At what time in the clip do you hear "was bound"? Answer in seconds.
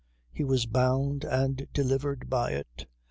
0.43-1.23